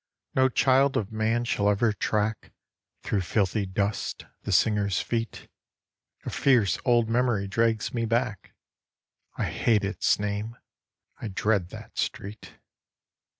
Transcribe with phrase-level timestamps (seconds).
[0.33, 2.53] No child of man shall ever track,
[3.03, 5.47] Through filthy dust, the singer's feet
[6.25, 8.55] A fierce old memory drags me back;
[9.37, 10.57] I hate its name
[11.21, 12.55] I dread that street.